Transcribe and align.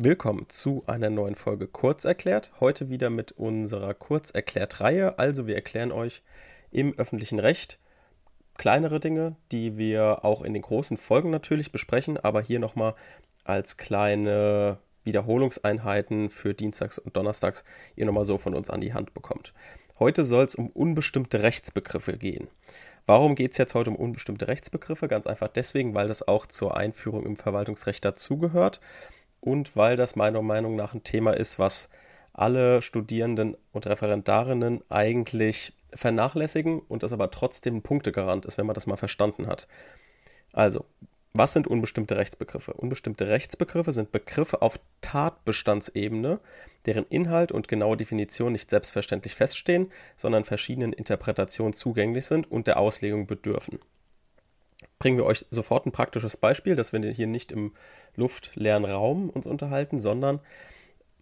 Willkommen 0.00 0.48
zu 0.48 0.84
einer 0.86 1.10
neuen 1.10 1.34
Folge 1.34 1.66
Kurzerklärt. 1.66 2.52
Heute 2.60 2.88
wieder 2.88 3.10
mit 3.10 3.32
unserer 3.32 3.94
Kurzerklärt-Reihe. 3.94 5.18
Also 5.18 5.48
wir 5.48 5.56
erklären 5.56 5.90
euch 5.90 6.22
im 6.70 6.96
öffentlichen 6.96 7.40
Recht 7.40 7.80
kleinere 8.56 9.00
Dinge, 9.00 9.34
die 9.50 9.76
wir 9.76 10.24
auch 10.24 10.42
in 10.42 10.52
den 10.52 10.62
großen 10.62 10.98
Folgen 10.98 11.30
natürlich 11.30 11.72
besprechen, 11.72 12.16
aber 12.16 12.40
hier 12.40 12.60
nochmal 12.60 12.94
als 13.42 13.76
kleine 13.76 14.78
Wiederholungseinheiten 15.02 16.30
für 16.30 16.54
Dienstags 16.54 17.00
und 17.00 17.16
Donnerstags 17.16 17.64
ihr 17.96 18.06
nochmal 18.06 18.24
so 18.24 18.38
von 18.38 18.54
uns 18.54 18.70
an 18.70 18.80
die 18.80 18.94
Hand 18.94 19.14
bekommt. 19.14 19.52
Heute 19.98 20.22
soll 20.22 20.44
es 20.44 20.54
um 20.54 20.68
unbestimmte 20.68 21.42
Rechtsbegriffe 21.42 22.16
gehen. 22.16 22.46
Warum 23.06 23.34
geht 23.34 23.50
es 23.50 23.58
jetzt 23.58 23.74
heute 23.74 23.90
um 23.90 23.96
unbestimmte 23.96 24.46
Rechtsbegriffe? 24.46 25.08
Ganz 25.08 25.26
einfach 25.26 25.48
deswegen, 25.48 25.94
weil 25.94 26.06
das 26.06 26.28
auch 26.28 26.46
zur 26.46 26.76
Einführung 26.76 27.26
im 27.26 27.36
Verwaltungsrecht 27.36 28.04
dazugehört 28.04 28.80
und 29.40 29.76
weil 29.76 29.96
das 29.96 30.16
meiner 30.16 30.42
Meinung 30.42 30.76
nach 30.76 30.94
ein 30.94 31.04
Thema 31.04 31.32
ist, 31.32 31.58
was 31.58 31.90
alle 32.32 32.82
Studierenden 32.82 33.56
und 33.72 33.86
Referendarinnen 33.86 34.82
eigentlich 34.88 35.72
vernachlässigen 35.94 36.80
und 36.80 37.02
das 37.02 37.12
aber 37.12 37.30
trotzdem 37.30 37.76
ein 37.76 37.82
Punktegarant 37.82 38.46
ist, 38.46 38.58
wenn 38.58 38.66
man 38.66 38.74
das 38.74 38.86
mal 38.86 38.96
verstanden 38.96 39.46
hat. 39.46 39.66
Also, 40.52 40.84
was 41.34 41.52
sind 41.52 41.66
unbestimmte 41.66 42.16
Rechtsbegriffe? 42.16 42.72
Unbestimmte 42.74 43.28
Rechtsbegriffe 43.28 43.92
sind 43.92 44.12
Begriffe 44.12 44.62
auf 44.62 44.80
Tatbestandsebene, 45.02 46.40
deren 46.86 47.06
Inhalt 47.06 47.52
und 47.52 47.68
genaue 47.68 47.96
Definition 47.96 48.52
nicht 48.52 48.70
selbstverständlich 48.70 49.34
feststehen, 49.34 49.90
sondern 50.16 50.44
verschiedenen 50.44 50.92
Interpretationen 50.92 51.74
zugänglich 51.74 52.26
sind 52.26 52.50
und 52.50 52.66
der 52.66 52.78
Auslegung 52.78 53.26
bedürfen 53.26 53.78
bringen 54.98 55.16
wir 55.16 55.24
euch 55.24 55.46
sofort 55.50 55.86
ein 55.86 55.92
praktisches 55.92 56.36
Beispiel, 56.36 56.76
dass 56.76 56.92
wir 56.92 57.00
hier 57.10 57.26
nicht 57.26 57.52
im 57.52 57.72
luftleeren 58.16 58.84
Raum 58.84 59.30
uns 59.30 59.46
unterhalten, 59.46 60.00
sondern 60.00 60.40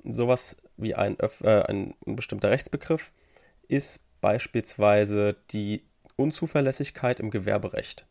sowas 0.05 0.57
wie 0.77 0.95
ein, 0.95 1.17
äh, 1.19 1.63
ein, 1.63 1.95
bestimmter 2.05 2.51
Rechtsbegriff 2.51 3.13
ist 3.69 4.07
beispielsweise 4.21 5.37
die 5.51 5.83
Unzuverlässigkeit 6.17 7.21
im 7.21 7.31
Gewerberecht, 7.31 8.07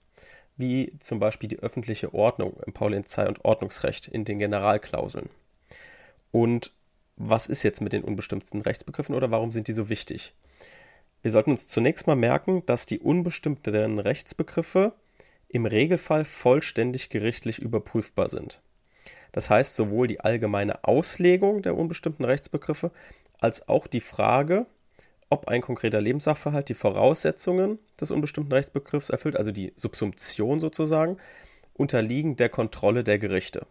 wie 0.57 0.93
zum 0.99 1.19
Beispiel 1.19 1.49
die 1.49 1.59
öffentliche 1.59 2.13
Ordnung 2.13 2.57
im 2.65 2.73
Polizei- 2.73 3.27
und 3.27 3.43
Ordnungsrecht 3.43 4.07
in 4.07 4.25
den 4.25 4.39
Generalklauseln. 4.39 5.29
Und 6.31 6.71
was 7.17 7.47
ist 7.47 7.63
jetzt 7.63 7.81
mit 7.81 7.93
den 7.93 8.03
unbestimmten 8.03 8.61
Rechtsbegriffen 8.61 9.15
oder 9.15 9.31
warum 9.31 9.51
sind 9.51 9.67
die 9.67 9.73
so 9.73 9.89
wichtig? 9.89 10.33
Wir 11.21 11.31
sollten 11.31 11.51
uns 11.51 11.67
zunächst 11.67 12.07
mal 12.07 12.15
merken, 12.15 12.63
dass 12.65 12.85
die 12.85 12.99
unbestimmten 12.99 13.99
Rechtsbegriffe 13.99 14.93
im 15.47 15.65
Regelfall 15.65 16.25
vollständig 16.25 17.09
gerichtlich 17.09 17.59
überprüfbar 17.59 18.29
sind. 18.29 18.61
Das 19.31 19.49
heißt, 19.49 19.75
sowohl 19.75 20.07
die 20.07 20.21
allgemeine 20.21 20.83
Auslegung 20.85 21.61
der 21.61 21.77
unbestimmten 21.77 22.23
Rechtsbegriffe 22.23 22.91
als 23.39 23.67
auch 23.67 23.87
die 23.87 24.01
Frage, 24.01 24.65
ob 25.29 25.47
ein 25.47 25.61
konkreter 25.61 26.01
Lebenssachverhalt 26.01 26.69
die 26.69 26.73
Voraussetzungen 26.73 27.79
des 27.99 28.11
unbestimmten 28.11 28.53
Rechtsbegriffs 28.53 29.09
erfüllt, 29.09 29.35
also 29.35 29.51
die 29.51 29.73
Subsumption 29.75 30.59
sozusagen, 30.59 31.17
unterliegen 31.73 32.37
der 32.37 32.49
Kontrolle 32.49 33.03
der 33.03 33.19
Gerichte. 33.19 33.65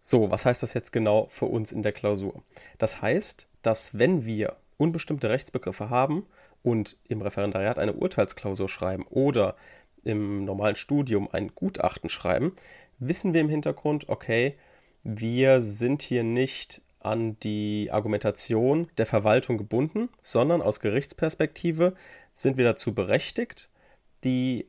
So, 0.00 0.30
was 0.30 0.44
heißt 0.46 0.62
das 0.62 0.74
jetzt 0.74 0.92
genau 0.92 1.26
für 1.30 1.46
uns 1.46 1.72
in 1.72 1.82
der 1.82 1.92
Klausur? 1.92 2.42
Das 2.78 3.02
heißt, 3.02 3.48
dass 3.62 3.98
wenn 3.98 4.26
wir 4.26 4.56
unbestimmte 4.76 5.30
Rechtsbegriffe 5.30 5.90
haben 5.90 6.26
und 6.62 6.96
im 7.08 7.22
Referendariat 7.22 7.78
eine 7.78 7.94
Urteilsklausur 7.94 8.68
schreiben 8.68 9.06
oder 9.08 9.56
im 10.04 10.44
normalen 10.44 10.76
Studium 10.76 11.28
ein 11.32 11.54
Gutachten 11.54 12.08
schreiben, 12.08 12.52
wissen 12.98 13.34
wir 13.34 13.40
im 13.40 13.48
Hintergrund, 13.48 14.08
okay, 14.08 14.56
wir 15.02 15.60
sind 15.60 16.02
hier 16.02 16.24
nicht 16.24 16.82
an 17.00 17.38
die 17.40 17.90
Argumentation 17.92 18.88
der 18.96 19.06
Verwaltung 19.06 19.58
gebunden, 19.58 20.08
sondern 20.22 20.62
aus 20.62 20.80
Gerichtsperspektive 20.80 21.94
sind 22.32 22.56
wir 22.56 22.64
dazu 22.64 22.94
berechtigt, 22.94 23.68
die 24.24 24.66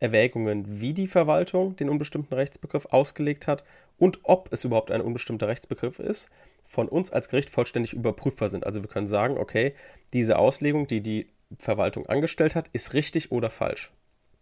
Erwägungen, 0.00 0.80
wie 0.80 0.94
die 0.94 1.06
Verwaltung 1.06 1.76
den 1.76 1.90
unbestimmten 1.90 2.34
Rechtsbegriff 2.34 2.86
ausgelegt 2.86 3.46
hat 3.46 3.64
und 3.98 4.20
ob 4.22 4.52
es 4.52 4.64
überhaupt 4.64 4.90
ein 4.90 5.00
unbestimmter 5.00 5.48
Rechtsbegriff 5.48 5.98
ist, 5.98 6.30
von 6.64 6.88
uns 6.88 7.10
als 7.10 7.28
Gericht 7.28 7.50
vollständig 7.50 7.92
überprüfbar 7.92 8.48
sind. 8.48 8.64
Also 8.64 8.82
wir 8.82 8.88
können 8.88 9.06
sagen, 9.06 9.38
okay, 9.38 9.74
diese 10.12 10.38
Auslegung, 10.38 10.86
die 10.86 11.00
die 11.00 11.26
Verwaltung 11.58 12.06
angestellt 12.06 12.54
hat, 12.54 12.68
ist 12.72 12.94
richtig 12.94 13.32
oder 13.32 13.50
falsch. 13.50 13.90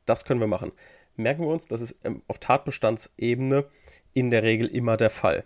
Das 0.07 0.25
können 0.25 0.41
wir 0.41 0.47
machen. 0.47 0.73
Merken 1.17 1.43
wir 1.43 1.49
uns, 1.49 1.67
das 1.67 1.81
ist 1.81 1.97
ähm, 2.05 2.23
auf 2.29 2.39
Tatbestandsebene 2.39 3.67
in 4.13 4.31
der 4.31 4.43
Regel 4.43 4.69
immer 4.69 4.97
der 4.97 5.11
Fall. 5.11 5.45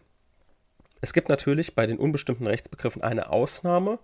Es 1.00 1.12
gibt 1.12 1.28
natürlich 1.28 1.75
bei 1.75 1.87
den 1.87 1.98
unbestimmten 1.98 2.47
Rechtsbegriffen 2.47 3.03
eine 3.03 3.31
Ausnahme 3.31 3.98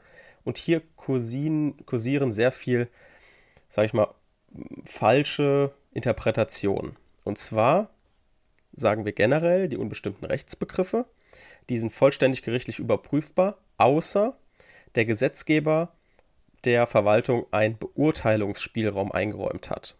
und 0.44 0.58
hier 0.58 0.80
kursieren, 0.96 1.84
kursieren 1.84 2.32
sehr 2.32 2.52
viel, 2.52 2.88
sage 3.68 3.86
ich 3.86 3.92
mal, 3.92 4.14
falsche 4.84 5.74
Interpretationen. 5.92 6.96
Und 7.24 7.36
zwar 7.36 7.90
sagen 8.72 9.04
wir 9.04 9.12
generell, 9.12 9.68
die 9.68 9.76
unbestimmten 9.76 10.24
Rechtsbegriffe, 10.24 11.06
die 11.68 11.78
sind 11.78 11.92
vollständig 11.92 12.42
gerichtlich 12.42 12.78
überprüfbar, 12.78 13.58
außer 13.76 14.36
der 14.94 15.04
Gesetzgeber 15.04 15.92
der 16.64 16.86
Verwaltung 16.86 17.46
einen 17.50 17.76
Beurteilungsspielraum 17.78 19.12
eingeräumt 19.12 19.70
hat. 19.70 19.96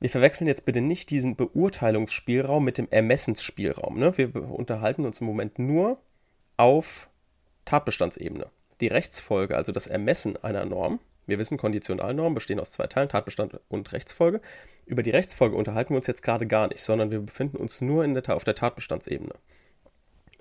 Wir 0.00 0.08
verwechseln 0.08 0.46
jetzt 0.46 0.64
bitte 0.64 0.80
nicht 0.80 1.10
diesen 1.10 1.36
Beurteilungsspielraum 1.36 2.64
mit 2.64 2.78
dem 2.78 2.88
Ermessensspielraum. 2.90 3.98
Ne? 3.98 4.16
Wir 4.16 4.34
unterhalten 4.34 5.04
uns 5.04 5.20
im 5.20 5.26
Moment 5.26 5.58
nur 5.58 6.00
auf 6.56 7.10
Tatbestandsebene. 7.66 8.46
Die 8.80 8.86
Rechtsfolge, 8.86 9.56
also 9.56 9.72
das 9.72 9.86
Ermessen 9.86 10.42
einer 10.42 10.64
Norm, 10.64 11.00
wir 11.26 11.38
wissen, 11.38 11.58
Konditionalnormen 11.58 12.34
bestehen 12.34 12.58
aus 12.58 12.70
zwei 12.70 12.86
Teilen, 12.86 13.10
Tatbestand 13.10 13.60
und 13.68 13.92
Rechtsfolge. 13.92 14.40
Über 14.86 15.02
die 15.02 15.10
Rechtsfolge 15.10 15.54
unterhalten 15.54 15.90
wir 15.90 15.98
uns 15.98 16.06
jetzt 16.06 16.22
gerade 16.22 16.46
gar 16.46 16.68
nicht, 16.68 16.82
sondern 16.82 17.12
wir 17.12 17.20
befinden 17.20 17.58
uns 17.58 17.82
nur 17.82 18.06
der, 18.08 18.34
auf 18.34 18.44
der 18.44 18.54
Tatbestandsebene. 18.54 19.34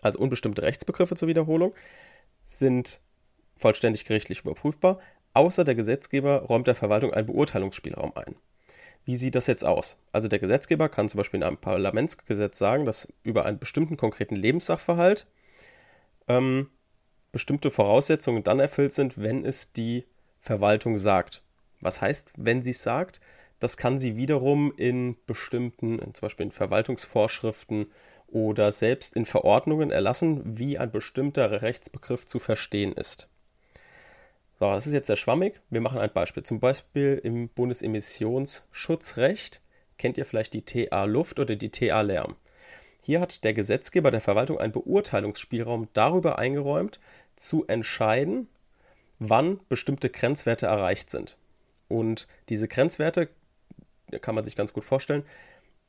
Also 0.01 0.19
unbestimmte 0.19 0.63
Rechtsbegriffe 0.63 1.15
zur 1.15 1.27
Wiederholung 1.27 1.75
sind 2.43 3.01
vollständig 3.57 4.05
gerichtlich 4.05 4.39
überprüfbar, 4.39 4.99
außer 5.33 5.65
der 5.65 5.75
Gesetzgeber 5.75 6.43
räumt 6.43 6.65
der 6.65 6.75
Verwaltung 6.75 7.13
einen 7.13 7.27
Beurteilungsspielraum 7.27 8.13
ein. 8.15 8.35
Wie 9.09 9.15
sieht 9.15 9.33
das 9.33 9.47
jetzt 9.47 9.65
aus? 9.65 9.97
Also 10.11 10.27
der 10.27 10.37
Gesetzgeber 10.37 10.87
kann 10.87 11.09
zum 11.09 11.17
Beispiel 11.17 11.39
in 11.39 11.43
einem 11.43 11.57
Parlamentsgesetz 11.57 12.59
sagen, 12.59 12.85
dass 12.85 13.11
über 13.23 13.43
einen 13.47 13.57
bestimmten 13.57 13.97
konkreten 13.97 14.35
Lebenssachverhalt 14.35 15.25
ähm, 16.27 16.69
bestimmte 17.31 17.71
Voraussetzungen 17.71 18.43
dann 18.43 18.59
erfüllt 18.59 18.93
sind, 18.93 19.19
wenn 19.19 19.45
es 19.45 19.73
die 19.73 20.05
Verwaltung 20.39 20.99
sagt. 20.99 21.41
Was 21.81 22.01
heißt, 22.01 22.33
wenn 22.37 22.61
sie 22.61 22.69
es 22.69 22.83
sagt? 22.83 23.19
Das 23.57 23.77
kann 23.77 23.97
sie 23.97 24.15
wiederum 24.15 24.71
in 24.77 25.15
bestimmten, 25.25 25.97
zum 26.13 26.21
Beispiel 26.21 26.45
in 26.45 26.51
Verwaltungsvorschriften 26.51 27.87
oder 28.27 28.71
selbst 28.71 29.15
in 29.15 29.25
Verordnungen 29.25 29.89
erlassen, 29.89 30.59
wie 30.59 30.77
ein 30.77 30.91
bestimmter 30.91 31.63
Rechtsbegriff 31.63 32.27
zu 32.27 32.37
verstehen 32.37 32.93
ist. 32.93 33.27
So, 34.59 34.65
das 34.65 34.87
ist 34.87 34.93
jetzt 34.93 35.05
sehr 35.07 35.15
schwammig. 35.15 35.61
Wir 35.69 35.79
machen 35.79 35.99
ein 35.99 36.11
Beispiel. 36.11 36.43
Zum 36.43 36.59
Beispiel 36.59 37.21
im 37.23 37.47
Bundesemissionsschutzrecht 37.47 39.61
kennt 39.97 40.17
ihr 40.17 40.25
vielleicht 40.25 40.53
die 40.53 40.63
TA 40.63 41.05
Luft 41.05 41.39
oder 41.39 41.55
die 41.55 41.69
TA 41.69 42.01
Lärm. 42.01 42.35
Hier 43.05 43.21
hat 43.21 43.45
der 43.45 43.53
Gesetzgeber 43.53 44.11
der 44.11 44.19
Verwaltung 44.19 44.59
einen 44.59 44.73
Beurteilungsspielraum 44.73 45.87
darüber 45.93 46.37
eingeräumt, 46.37 46.99
zu 47.37 47.65
entscheiden, 47.67 48.49
wann 49.19 49.61
bestimmte 49.69 50.09
Grenzwerte 50.09 50.65
erreicht 50.65 51.09
sind. 51.09 51.37
Und 51.87 52.27
diese 52.49 52.67
Grenzwerte, 52.67 53.29
kann 54.19 54.35
man 54.35 54.43
sich 54.43 54.57
ganz 54.57 54.73
gut 54.73 54.83
vorstellen, 54.83 55.23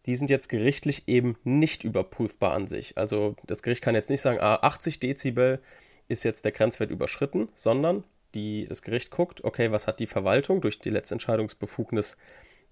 die 0.07 0.15
sind 0.15 0.31
jetzt 0.31 0.49
gerichtlich 0.49 1.09
eben 1.09 1.37
nicht 1.43 1.83
überprüfbar 1.83 2.53
an 2.53 2.69
sich. 2.69 2.97
Also 2.97 3.35
das 3.47 3.65
Gericht 3.65 3.83
kann 3.83 3.97
jetzt 3.97 4.11
nicht 4.11 4.21
sagen, 4.21 4.39
ah, 4.41 4.61
80 4.63 5.01
Dezibel 5.01 5.61
ist 6.07 6.23
jetzt 6.23 6.45
der 6.45 6.53
Grenzwert 6.53 6.93
überschritten, 6.93 7.49
sondern 7.53 8.05
die, 8.35 8.67
das 8.67 8.83
Gericht 8.83 9.11
guckt, 9.11 9.45
okay, 9.45 9.73
was 9.73 9.87
hat 9.87 10.01
die 10.01 10.07
Verwaltung 10.07 10.61
durch 10.61 10.79
die 10.79 10.91
Letztentscheidungsbefugnis 10.91 12.17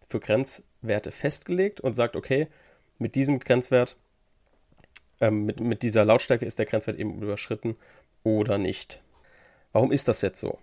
für 0.07 0.21
Grenzwerte 0.21 1.11
festgelegt 1.11 1.81
und 1.81 1.95
sagt, 1.95 2.17
okay, 2.17 2.49
mit 2.99 3.15
diesem 3.15 3.39
Grenzwert, 3.39 3.97
ähm, 5.21 5.45
mit, 5.45 5.61
mit 5.61 5.83
dieser 5.83 6.05
Lautstärke 6.05 6.47
ist 6.47 6.59
der 6.59 6.67
Grenzwert 6.67 6.99
eben 6.99 7.21
überschritten 7.23 7.77
oder 8.23 8.59
nicht. 8.59 9.03
Warum 9.73 9.93
ist 9.93 10.09
das 10.09 10.23
jetzt 10.23 10.41
so? 10.41 10.59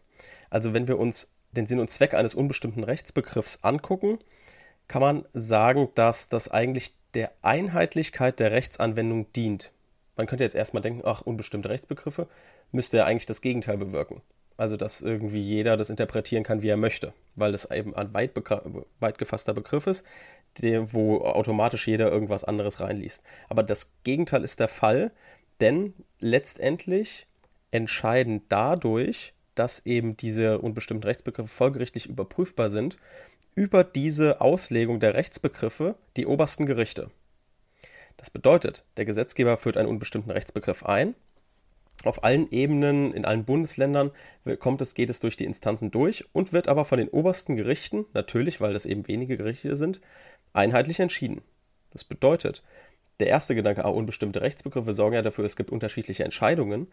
Also 0.49 0.73
wenn 0.73 0.87
wir 0.87 0.97
uns 0.97 1.31
den 1.51 1.67
Sinn 1.67 1.79
und 1.79 1.89
Zweck 1.89 2.13
eines 2.13 2.35
unbestimmten 2.35 2.83
Rechtsbegriffs 2.83 3.63
angucken, 3.63 4.19
kann 4.87 5.01
man 5.01 5.25
sagen, 5.33 5.89
dass 5.95 6.29
das 6.29 6.49
eigentlich 6.49 6.95
der 7.13 7.31
Einheitlichkeit 7.41 8.39
der 8.39 8.51
Rechtsanwendung 8.51 9.31
dient. 9.33 9.71
Man 10.15 10.27
könnte 10.27 10.43
jetzt 10.43 10.55
erstmal 10.55 10.81
denken, 10.81 11.01
ach, 11.05 11.21
unbestimmte 11.21 11.69
Rechtsbegriffe, 11.69 12.27
müsste 12.71 12.97
ja 12.97 13.05
eigentlich 13.05 13.25
das 13.25 13.41
Gegenteil 13.41 13.77
bewirken. 13.77 14.21
Also, 14.57 14.77
dass 14.77 15.01
irgendwie 15.01 15.41
jeder 15.41 15.75
das 15.75 15.89
interpretieren 15.89 16.43
kann, 16.43 16.61
wie 16.61 16.69
er 16.69 16.77
möchte, 16.77 17.13
weil 17.35 17.51
das 17.51 17.69
eben 17.69 17.93
ein 17.95 18.13
weit, 18.13 18.31
weit 18.99 19.17
gefasster 19.17 19.53
Begriff 19.53 19.85
ist, 19.87 20.05
wo 20.61 21.21
automatisch 21.21 21.87
jeder 21.87 22.09
irgendwas 22.09 22.45
anderes 22.45 22.79
reinliest. 22.79 23.23
Aber 23.49 23.63
das 23.63 23.91
Gegenteil 24.03 24.43
ist 24.43 24.61
der 24.61 24.69
Fall, 24.69 25.11
denn 25.59 25.93
letztendlich 26.19 27.27
entscheiden 27.71 28.43
dadurch, 28.47 29.33
dass 29.55 29.85
eben 29.85 30.15
diese 30.15 30.59
unbestimmten 30.59 31.05
Rechtsbegriffe 31.05 31.49
folgerichtlich 31.49 32.07
überprüfbar 32.07 32.69
sind, 32.69 32.97
über 33.55 33.83
diese 33.83 34.41
Auslegung 34.41 34.99
der 34.99 35.13
Rechtsbegriffe 35.13 35.95
die 36.17 36.25
obersten 36.25 36.65
Gerichte. 36.65 37.09
Das 38.17 38.29
bedeutet, 38.29 38.85
der 38.97 39.05
Gesetzgeber 39.05 39.57
führt 39.57 39.77
einen 39.77 39.89
unbestimmten 39.89 40.31
Rechtsbegriff 40.31 40.83
ein. 40.85 41.15
Auf 42.03 42.23
allen 42.23 42.51
Ebenen, 42.51 43.13
in 43.13 43.25
allen 43.25 43.45
Bundesländern 43.45 44.11
kommt 44.59 44.81
es, 44.81 44.93
geht 44.93 45.09
es 45.09 45.19
durch 45.19 45.37
die 45.37 45.45
Instanzen 45.45 45.91
durch 45.91 46.25
und 46.33 46.53
wird 46.53 46.67
aber 46.67 46.85
von 46.85 46.99
den 46.99 47.09
obersten 47.09 47.55
Gerichten, 47.55 48.05
natürlich, 48.13 48.61
weil 48.61 48.73
das 48.73 48.85
eben 48.85 49.07
wenige 49.07 49.37
Gerichte 49.37 49.75
sind, 49.75 50.01
einheitlich 50.53 50.99
entschieden. 50.99 51.41
Das 51.91 52.03
bedeutet, 52.03 52.63
der 53.19 53.27
erste 53.27 53.55
Gedanke, 53.55 53.85
ah, 53.85 53.89
unbestimmte 53.89 54.41
Rechtsbegriffe 54.41 54.93
sorgen 54.93 55.15
ja 55.15 55.21
dafür, 55.21 55.45
es 55.45 55.55
gibt 55.55 55.71
unterschiedliche 55.71 56.23
Entscheidungen, 56.23 56.87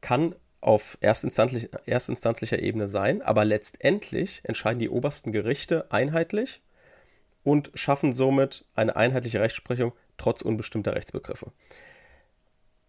kann 0.00 0.34
auf 0.60 0.96
erstinstanzlich, 1.00 1.68
erstinstanzlicher 1.86 2.58
Ebene 2.58 2.88
sein, 2.88 3.20
aber 3.20 3.44
letztendlich 3.44 4.40
entscheiden 4.44 4.78
die 4.78 4.88
obersten 4.88 5.32
Gerichte 5.32 5.90
einheitlich 5.90 6.62
und 7.42 7.70
schaffen 7.74 8.12
somit 8.12 8.64
eine 8.74 8.96
einheitliche 8.96 9.40
Rechtsprechung 9.40 9.92
trotz 10.16 10.40
unbestimmter 10.40 10.94
Rechtsbegriffe. 10.94 11.52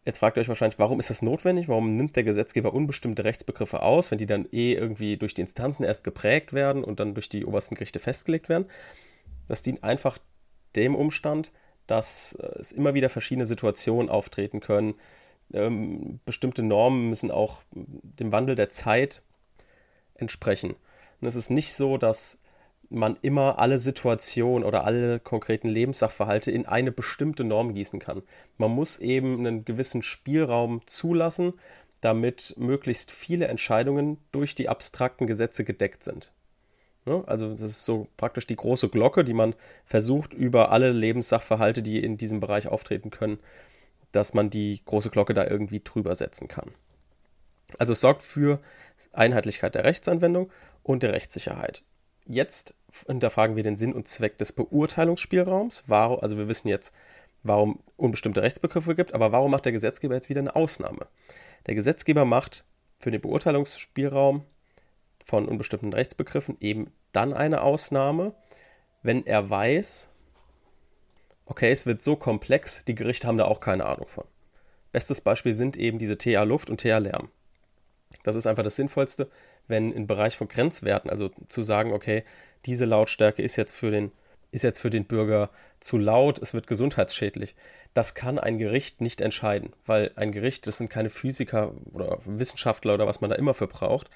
Jetzt 0.05 0.19
fragt 0.19 0.37
ihr 0.37 0.41
euch 0.41 0.47
wahrscheinlich, 0.47 0.77
warum 0.77 0.99
ist 0.99 1.09
das 1.09 1.23
notwendig? 1.23 1.67
Warum 1.67 1.95
nimmt 1.95 2.15
der 2.15 2.23
Gesetzgeber 2.23 2.73
unbestimmte 2.73 3.23
Rechtsbegriffe 3.23 3.81
aus, 3.81 4.11
wenn 4.11 4.19
die 4.19 4.27
dann 4.27 4.47
eh 4.51 4.73
irgendwie 4.73 5.17
durch 5.17 5.33
die 5.33 5.41
Instanzen 5.41 5.83
erst 5.83 6.03
geprägt 6.03 6.53
werden 6.53 6.83
und 6.83 6.99
dann 6.99 7.15
durch 7.15 7.27
die 7.27 7.43
obersten 7.43 7.73
Gerichte 7.73 7.99
festgelegt 7.99 8.47
werden? 8.47 8.67
Das 9.47 9.63
dient 9.63 9.83
einfach 9.83 10.19
dem 10.75 10.95
Umstand, 10.95 11.51
dass 11.87 12.33
äh, 12.33 12.59
es 12.59 12.71
immer 12.71 12.93
wieder 12.93 13.09
verschiedene 13.09 13.47
Situationen 13.47 14.09
auftreten 14.09 14.59
können, 14.59 14.93
ähm, 15.53 16.19
bestimmte 16.25 16.61
Normen 16.61 17.09
müssen 17.09 17.31
auch 17.31 17.61
dem 17.71 18.31
Wandel 18.31 18.55
der 18.55 18.69
Zeit 18.69 19.23
entsprechen. 20.13 20.75
Und 21.19 21.27
es 21.27 21.35
ist 21.35 21.49
nicht 21.49 21.73
so, 21.73 21.97
dass 21.97 22.41
man 22.89 23.17
immer 23.21 23.59
alle 23.59 23.77
Situationen 23.77 24.65
oder 24.65 24.85
alle 24.85 25.19
konkreten 25.19 25.67
Lebenssachverhalte 25.67 26.51
in 26.51 26.65
eine 26.65 26.91
bestimmte 26.91 27.43
Norm 27.43 27.73
gießen 27.73 27.99
kann. 27.99 28.23
Man 28.57 28.71
muss 28.71 28.97
eben 28.97 29.39
einen 29.39 29.65
gewissen 29.65 30.01
Spielraum 30.01 30.81
zulassen, 30.85 31.53
damit 32.01 32.53
möglichst 32.57 33.11
viele 33.11 33.47
Entscheidungen 33.47 34.17
durch 34.31 34.55
die 34.55 34.69
abstrakten 34.69 35.27
Gesetze 35.27 35.63
gedeckt 35.63 36.03
sind. 36.03 36.31
Ne? 37.05 37.23
Also 37.27 37.51
das 37.51 37.61
ist 37.61 37.85
so 37.85 38.07
praktisch 38.17 38.47
die 38.47 38.55
große 38.55 38.89
Glocke, 38.89 39.23
die 39.23 39.33
man 39.33 39.55
versucht, 39.85 40.33
über 40.33 40.71
alle 40.71 40.91
Lebenssachverhalte, 40.91 41.81
die 41.81 42.03
in 42.03 42.17
diesem 42.17 42.39
Bereich 42.39 42.67
auftreten 42.67 43.09
können, 43.09 43.39
dass 44.11 44.33
man 44.33 44.49
die 44.49 44.81
große 44.85 45.09
Glocke 45.09 45.33
da 45.33 45.45
irgendwie 45.45 45.81
drüber 45.83 46.15
setzen 46.15 46.47
kann. 46.47 46.71
Also 47.77 47.93
es 47.93 48.01
sorgt 48.01 48.23
für 48.23 48.61
Einheitlichkeit 49.11 49.75
der 49.75 49.83
Rechtsanwendung 49.83 50.51
und 50.83 51.03
der 51.03 51.13
Rechtssicherheit. 51.13 51.83
Jetzt 52.27 52.73
hinterfragen 53.07 53.55
wir 53.55 53.63
den 53.63 53.75
Sinn 53.75 53.93
und 53.93 54.07
Zweck 54.07 54.37
des 54.37 54.53
Beurteilungsspielraums. 54.53 55.83
Warum, 55.87 56.19
also 56.19 56.37
wir 56.37 56.47
wissen 56.47 56.67
jetzt, 56.67 56.93
warum 57.43 57.79
unbestimmte 57.97 58.41
Rechtsbegriffe 58.41 58.95
gibt, 58.95 59.13
aber 59.13 59.31
warum 59.31 59.51
macht 59.51 59.65
der 59.65 59.71
Gesetzgeber 59.71 60.15
jetzt 60.15 60.29
wieder 60.29 60.41
eine 60.41 60.55
Ausnahme? 60.55 61.07
Der 61.67 61.75
Gesetzgeber 61.75 62.25
macht 62.25 62.65
für 62.99 63.11
den 63.11 63.21
Beurteilungsspielraum 63.21 64.43
von 65.23 65.47
unbestimmten 65.47 65.93
Rechtsbegriffen 65.93 66.57
eben 66.59 66.91
dann 67.11 67.33
eine 67.33 67.61
Ausnahme, 67.61 68.33
wenn 69.03 69.25
er 69.25 69.49
weiß, 69.49 70.09
okay, 71.45 71.71
es 71.71 71.85
wird 71.85 72.01
so 72.01 72.15
komplex, 72.15 72.85
die 72.85 72.95
Gerichte 72.95 73.27
haben 73.27 73.37
da 73.37 73.45
auch 73.45 73.59
keine 73.59 73.85
Ahnung 73.85 74.07
von. 74.07 74.25
Bestes 74.91 75.21
Beispiel 75.21 75.53
sind 75.53 75.77
eben 75.77 75.99
diese 75.99 76.17
TA 76.17 76.43
Luft 76.43 76.69
und 76.69 76.81
TA 76.81 76.97
Lärm. 76.97 77.29
Das 78.23 78.35
ist 78.35 78.47
einfach 78.47 78.63
das 78.63 78.75
Sinnvollste, 78.75 79.29
wenn 79.67 79.91
im 79.91 80.07
Bereich 80.07 80.37
von 80.37 80.47
Grenzwerten, 80.47 81.09
also 81.09 81.29
zu 81.47 81.61
sagen, 81.61 81.93
okay, 81.93 82.23
diese 82.65 82.85
Lautstärke 82.85 83.41
ist 83.41 83.55
jetzt 83.55 83.73
für 83.73 83.91
den, 83.91 84.11
ist 84.51 84.63
jetzt 84.63 84.79
für 84.79 84.89
den 84.89 85.05
Bürger 85.05 85.49
zu 85.79 85.97
laut, 85.97 86.39
es 86.39 86.53
wird 86.53 86.67
gesundheitsschädlich. 86.67 87.55
Das 87.93 88.15
kann 88.15 88.39
ein 88.39 88.57
Gericht 88.57 89.01
nicht 89.01 89.21
entscheiden, 89.21 89.73
weil 89.85 90.11
ein 90.15 90.31
Gericht, 90.31 90.67
das 90.67 90.77
sind 90.77 90.89
keine 90.89 91.09
Physiker 91.09 91.73
oder 91.93 92.19
Wissenschaftler 92.25 92.93
oder 92.93 93.07
was 93.07 93.21
man 93.21 93.29
da 93.29 93.35
immer 93.35 93.53
für 93.53 93.67
braucht. 93.67 94.09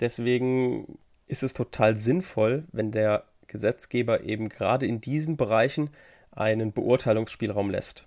Deswegen 0.00 0.98
ist 1.26 1.42
es 1.42 1.54
total 1.54 1.96
sinnvoll, 1.96 2.64
wenn 2.72 2.90
der 2.90 3.24
Gesetzgeber 3.46 4.24
eben 4.24 4.48
gerade 4.48 4.86
in 4.86 5.00
diesen 5.00 5.36
Bereichen 5.36 5.90
einen 6.30 6.72
Beurteilungsspielraum 6.72 7.70
lässt. 7.70 8.06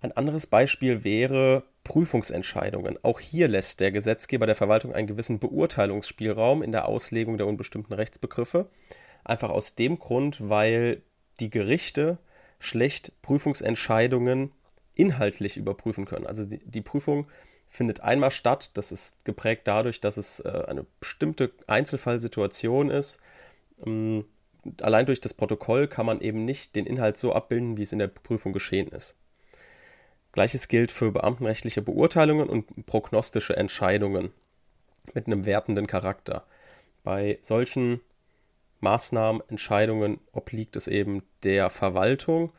Ein 0.00 0.12
anderes 0.12 0.46
Beispiel 0.46 1.04
wäre 1.04 1.64
Prüfungsentscheidungen. 1.86 2.98
Auch 3.04 3.20
hier 3.20 3.46
lässt 3.46 3.78
der 3.78 3.92
Gesetzgeber 3.92 4.46
der 4.46 4.56
Verwaltung 4.56 4.92
einen 4.92 5.06
gewissen 5.06 5.38
Beurteilungsspielraum 5.38 6.60
in 6.64 6.72
der 6.72 6.88
Auslegung 6.88 7.38
der 7.38 7.46
unbestimmten 7.46 7.92
Rechtsbegriffe. 7.92 8.68
Einfach 9.22 9.50
aus 9.50 9.76
dem 9.76 10.00
Grund, 10.00 10.48
weil 10.48 11.00
die 11.38 11.48
Gerichte 11.48 12.18
schlecht 12.58 13.12
Prüfungsentscheidungen 13.22 14.50
inhaltlich 14.96 15.56
überprüfen 15.56 16.06
können. 16.06 16.26
Also 16.26 16.44
die, 16.44 16.58
die 16.58 16.80
Prüfung 16.80 17.28
findet 17.68 18.00
einmal 18.00 18.32
statt. 18.32 18.72
Das 18.74 18.90
ist 18.90 19.24
geprägt 19.24 19.62
dadurch, 19.66 20.00
dass 20.00 20.16
es 20.16 20.40
äh, 20.40 20.64
eine 20.66 20.86
bestimmte 20.98 21.52
Einzelfallsituation 21.68 22.90
ist. 22.90 23.20
Ähm, 23.86 24.24
allein 24.80 25.06
durch 25.06 25.20
das 25.20 25.34
Protokoll 25.34 25.86
kann 25.86 26.06
man 26.06 26.20
eben 26.20 26.44
nicht 26.44 26.74
den 26.74 26.84
Inhalt 26.84 27.16
so 27.16 27.32
abbilden, 27.32 27.76
wie 27.76 27.82
es 27.82 27.92
in 27.92 28.00
der 28.00 28.08
Prüfung 28.08 28.52
geschehen 28.52 28.88
ist. 28.88 29.14
Gleiches 30.36 30.68
gilt 30.68 30.92
für 30.92 31.12
beamtenrechtliche 31.12 31.80
Beurteilungen 31.80 32.50
und 32.50 32.84
prognostische 32.84 33.56
Entscheidungen 33.56 34.34
mit 35.14 35.26
einem 35.26 35.46
wertenden 35.46 35.86
Charakter. 35.86 36.44
Bei 37.02 37.38
solchen 37.40 38.02
Maßnahmen, 38.80 39.42
Entscheidungen 39.48 40.20
obliegt 40.32 40.76
es 40.76 40.88
eben 40.88 41.22
der 41.42 41.70
Verwaltung, 41.70 42.52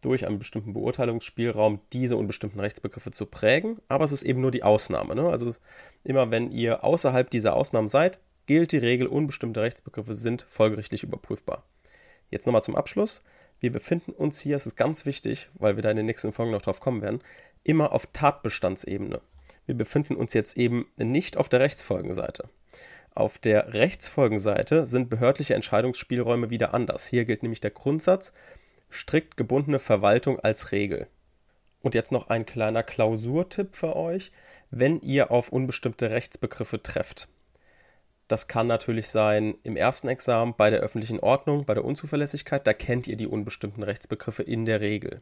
durch 0.00 0.26
einen 0.26 0.40
bestimmten 0.40 0.72
Beurteilungsspielraum 0.72 1.80
diese 1.92 2.16
unbestimmten 2.16 2.58
Rechtsbegriffe 2.58 3.12
zu 3.12 3.26
prägen, 3.26 3.78
aber 3.86 4.04
es 4.04 4.10
ist 4.10 4.24
eben 4.24 4.40
nur 4.40 4.50
die 4.50 4.64
Ausnahme. 4.64 5.14
Ne? 5.14 5.28
Also 5.28 5.54
immer 6.02 6.32
wenn 6.32 6.50
ihr 6.50 6.82
außerhalb 6.82 7.30
dieser 7.30 7.54
Ausnahmen 7.54 7.86
seid, 7.86 8.18
gilt 8.46 8.72
die 8.72 8.78
Regel, 8.78 9.06
unbestimmte 9.06 9.62
Rechtsbegriffe 9.62 10.14
sind 10.14 10.42
folgerichtlich 10.50 11.04
überprüfbar. 11.04 11.62
Jetzt 12.30 12.44
nochmal 12.46 12.64
zum 12.64 12.74
Abschluss. 12.74 13.20
Wir 13.60 13.72
befinden 13.72 14.12
uns 14.12 14.40
hier, 14.40 14.56
es 14.56 14.66
ist 14.66 14.76
ganz 14.76 15.06
wichtig, 15.06 15.50
weil 15.54 15.76
wir 15.76 15.82
da 15.82 15.90
in 15.90 15.96
den 15.96 16.06
nächsten 16.06 16.32
Folgen 16.32 16.52
noch 16.52 16.62
drauf 16.62 16.80
kommen 16.80 17.02
werden, 17.02 17.20
immer 17.62 17.92
auf 17.92 18.06
Tatbestandsebene. 18.12 19.20
Wir 19.66 19.74
befinden 19.74 20.16
uns 20.16 20.34
jetzt 20.34 20.56
eben 20.58 20.86
nicht 20.96 21.36
auf 21.36 21.48
der 21.48 21.60
Rechtsfolgenseite. 21.60 22.48
Auf 23.14 23.38
der 23.38 23.72
Rechtsfolgenseite 23.72 24.86
sind 24.86 25.08
behördliche 25.08 25.54
Entscheidungsspielräume 25.54 26.50
wieder 26.50 26.74
anders. 26.74 27.06
Hier 27.06 27.24
gilt 27.24 27.42
nämlich 27.42 27.60
der 27.60 27.70
Grundsatz, 27.70 28.32
strikt 28.90 29.36
gebundene 29.36 29.78
Verwaltung 29.78 30.40
als 30.40 30.72
Regel. 30.72 31.06
Und 31.80 31.94
jetzt 31.94 32.12
noch 32.12 32.28
ein 32.28 32.44
kleiner 32.44 32.82
Klausurtipp 32.82 33.74
für 33.74 33.94
euch, 33.94 34.32
wenn 34.70 35.00
ihr 35.00 35.30
auf 35.30 35.50
unbestimmte 35.50 36.10
Rechtsbegriffe 36.10 36.82
trefft. 36.82 37.28
Das 38.28 38.48
kann 38.48 38.66
natürlich 38.66 39.08
sein 39.08 39.56
im 39.62 39.76
ersten 39.76 40.08
Examen 40.08 40.54
bei 40.56 40.70
der 40.70 40.80
öffentlichen 40.80 41.20
Ordnung, 41.20 41.66
bei 41.66 41.74
der 41.74 41.84
Unzuverlässigkeit. 41.84 42.66
Da 42.66 42.72
kennt 42.72 43.06
ihr 43.06 43.16
die 43.16 43.26
unbestimmten 43.26 43.82
Rechtsbegriffe 43.82 44.42
in 44.42 44.64
der 44.64 44.80
Regel. 44.80 45.20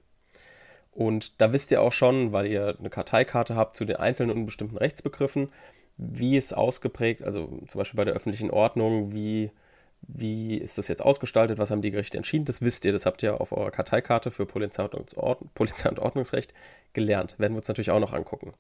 Und 0.93 1.41
da 1.41 1.53
wisst 1.53 1.73
ihr 1.73 1.81
auch 1.83 1.93
schon, 1.93 2.33
weil 2.33 2.47
ihr 2.47 2.77
eine 2.79 2.91
Karteikarte 2.91 3.57
habt 3.57 3.77
zu 3.77 3.85
den 3.85 3.97
einzelnen 3.97 4.37
unbestimmten 4.37 4.77
Rechtsbegriffen, 4.77 5.49
wie 5.97 6.37
es 6.37 6.53
ausgeprägt, 6.53 7.23
also 7.23 7.61
zum 7.67 7.79
Beispiel 7.79 7.97
bei 7.97 8.05
der 8.05 8.15
öffentlichen 8.15 8.51
Ordnung, 8.51 9.13
wie, 9.13 9.51
wie 10.03 10.57
ist 10.57 10.79
das 10.79 10.89
jetzt 10.89 11.03
ausgestaltet, 11.03 11.59
was 11.59 11.71
haben 11.71 11.83
die 11.83 11.91
Gerichte 11.91 12.17
entschieden, 12.17 12.45
das 12.45 12.61
wisst 12.61 12.85
ihr, 12.85 12.93
das 12.93 13.07
habt 13.07 13.23
ihr 13.23 13.41
auf 13.41 13.53
eurer 13.53 13.71
Karteikarte 13.71 14.31
für 14.31 14.47
Polizei 14.47 14.85
und, 14.85 15.15
Polizei 15.55 15.89
und 15.89 15.99
Ordnungsrecht 15.99 16.53
gelernt. 16.93 17.39
Werden 17.39 17.55
wir 17.55 17.59
uns 17.59 17.69
natürlich 17.69 17.91
auch 17.91 18.01
noch 18.01 18.13
angucken. 18.13 18.55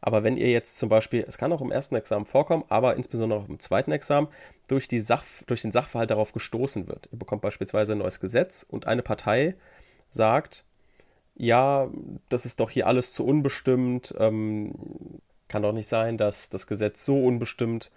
Aber 0.00 0.24
wenn 0.24 0.36
ihr 0.36 0.50
jetzt 0.50 0.78
zum 0.78 0.88
Beispiel, 0.88 1.24
es 1.26 1.38
kann 1.38 1.52
auch 1.52 1.60
im 1.60 1.70
ersten 1.70 1.94
Examen 1.94 2.26
vorkommen, 2.26 2.64
aber 2.68 2.96
insbesondere 2.96 3.40
auch 3.40 3.48
im 3.48 3.60
zweiten 3.60 3.92
Examen, 3.92 4.26
durch, 4.66 4.88
die 4.88 4.98
Sach, 4.98 5.24
durch 5.46 5.62
den 5.62 5.70
Sachverhalt 5.70 6.10
darauf 6.10 6.32
gestoßen 6.32 6.88
wird. 6.88 7.08
Ihr 7.12 7.18
bekommt 7.18 7.42
beispielsweise 7.42 7.92
ein 7.92 7.98
neues 7.98 8.18
Gesetz 8.18 8.66
und 8.68 8.88
eine 8.88 9.02
Partei 9.02 9.54
sagt, 10.10 10.64
ja, 11.36 11.88
das 12.28 12.44
ist 12.44 12.58
doch 12.58 12.68
hier 12.68 12.88
alles 12.88 13.12
zu 13.12 13.24
unbestimmt, 13.24 14.12
ähm, 14.18 14.74
kann 15.46 15.62
doch 15.62 15.72
nicht 15.72 15.88
sein, 15.88 16.18
dass 16.18 16.50
das 16.50 16.66
Gesetz 16.66 17.04
so 17.04 17.24
unbestimmt 17.24 17.92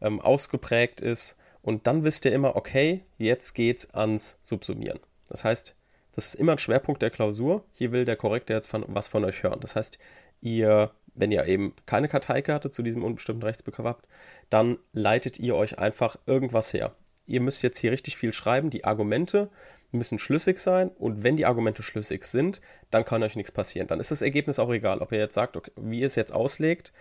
ähm, 0.00 0.20
ausgeprägt 0.20 1.00
ist. 1.02 1.36
Und 1.62 1.86
dann 1.86 2.04
wisst 2.04 2.24
ihr 2.24 2.32
immer, 2.32 2.56
okay, 2.56 3.04
jetzt 3.18 3.54
geht's 3.54 3.90
ans 3.94 4.38
Subsumieren. 4.40 5.00
Das 5.28 5.44
heißt, 5.44 5.74
das 6.12 6.26
ist 6.26 6.34
immer 6.34 6.52
ein 6.52 6.58
Schwerpunkt 6.58 7.02
der 7.02 7.10
Klausur. 7.10 7.64
Hier 7.72 7.92
will 7.92 8.04
der 8.04 8.16
Korrektor 8.16 8.56
jetzt 8.56 8.68
von, 8.68 8.84
was 8.88 9.08
von 9.08 9.24
euch 9.24 9.42
hören. 9.42 9.60
Das 9.60 9.76
heißt, 9.76 9.98
ihr 10.40 10.90
wenn 11.14 11.30
ihr 11.30 11.46
eben 11.46 11.74
keine 11.86 12.08
Karteikarte 12.08 12.70
zu 12.70 12.82
diesem 12.82 13.04
unbestimmten 13.04 13.42
Rechtsbegriff 13.42 13.86
habt, 13.86 14.06
dann 14.48 14.78
leitet 14.92 15.38
ihr 15.38 15.54
euch 15.56 15.78
einfach 15.78 16.16
irgendwas 16.26 16.72
her. 16.72 16.94
Ihr 17.26 17.40
müsst 17.40 17.62
jetzt 17.62 17.78
hier 17.78 17.92
richtig 17.92 18.16
viel 18.16 18.32
schreiben. 18.32 18.70
Die 18.70 18.84
Argumente 18.84 19.50
müssen 19.92 20.18
schlüssig 20.18 20.58
sein 20.58 20.88
und 20.88 21.22
wenn 21.24 21.36
die 21.36 21.46
Argumente 21.46 21.82
schlüssig 21.82 22.24
sind, 22.24 22.60
dann 22.90 23.04
kann 23.04 23.22
euch 23.22 23.36
nichts 23.36 23.52
passieren. 23.52 23.88
Dann 23.88 24.00
ist 24.00 24.10
das 24.10 24.22
Ergebnis 24.22 24.58
auch 24.58 24.70
egal, 24.70 25.00
ob 25.00 25.12
ihr 25.12 25.18
jetzt 25.18 25.34
sagt, 25.34 25.56
okay, 25.56 25.72
wie 25.76 26.00
ihr 26.00 26.06
es 26.06 26.14
jetzt 26.14 26.32
auslegt, 26.32 26.92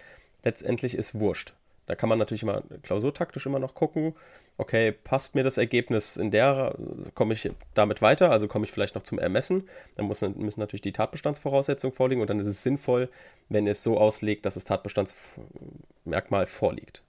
letztendlich 0.44 0.96
ist 0.96 1.20
wurscht. 1.20 1.54
Da 1.90 1.96
kann 1.96 2.08
man 2.08 2.20
natürlich 2.20 2.44
immer 2.44 2.62
klausurtaktisch 2.84 3.48
immer 3.48 3.58
noch 3.58 3.74
gucken, 3.74 4.14
okay, 4.60 4.92
passt 4.92 5.34
mir 5.34 5.44
das 5.44 5.58
Ergebnis 5.58 6.18
in 6.18 6.30
der, 6.30 6.76
komme 7.16 7.34
ich 7.34 7.50
damit 7.74 8.04
weiter, 8.04 8.30
also 8.30 8.48
komme 8.48 8.66
ich 8.66 8.72
vielleicht 8.72 8.94
noch 8.94 9.02
zum 9.02 9.18
Ermessen. 9.18 9.68
Dann 9.96 10.06
muss, 10.06 10.22
müssen 10.22 10.60
natürlich 10.60 10.84
die 10.84 10.94
Tatbestandsvoraussetzungen 10.94 11.96
vorliegen 11.96 12.22
und 12.22 12.30
dann 12.30 12.38
ist 12.38 12.46
es 12.46 12.62
sinnvoll, 12.62 13.10
wenn 13.50 13.66
es 13.66 13.82
so 13.82 13.98
auslegt, 13.98 14.46
dass 14.46 14.54
das 14.54 14.66
Tatbestandsmerkmal 14.66 16.46
vorliegt. 16.46 17.02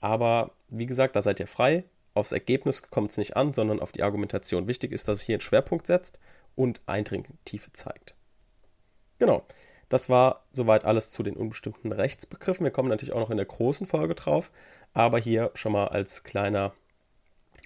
Aber 0.00 0.50
wie 0.70 0.86
gesagt, 0.86 1.14
da 1.14 1.22
seid 1.22 1.38
ihr 1.38 1.46
frei. 1.46 1.84
Aufs 2.14 2.32
Ergebnis 2.32 2.90
kommt 2.90 3.12
es 3.12 3.16
nicht 3.16 3.36
an, 3.36 3.54
sondern 3.54 3.78
auf 3.78 3.92
die 3.92 4.02
Argumentation. 4.02 4.66
Wichtig 4.66 4.90
ist, 4.90 5.06
dass 5.06 5.18
es 5.18 5.24
hier 5.24 5.34
einen 5.34 5.40
Schwerpunkt 5.40 5.86
setzt 5.86 6.18
und 6.56 6.80
Eindringtiefe 6.86 7.72
zeigt. 7.72 8.16
Genau. 9.20 9.44
Das 9.88 10.08
war 10.08 10.44
soweit 10.50 10.84
alles 10.84 11.10
zu 11.10 11.22
den 11.22 11.36
unbestimmten 11.36 11.92
Rechtsbegriffen. 11.92 12.64
Wir 12.64 12.70
kommen 12.70 12.88
natürlich 12.88 13.12
auch 13.12 13.20
noch 13.20 13.30
in 13.30 13.36
der 13.36 13.46
großen 13.46 13.86
Folge 13.86 14.14
drauf, 14.14 14.50
aber 14.92 15.18
hier 15.18 15.50
schon 15.54 15.72
mal 15.72 15.88
als 15.88 16.24
kleiner, 16.24 16.72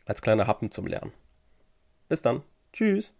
als 0.06 0.22
kleiner 0.22 0.46
Happen 0.46 0.70
zum 0.70 0.86
Lernen. 0.86 1.12
Bis 2.08 2.22
dann. 2.22 2.42
Tschüss. 2.72 3.12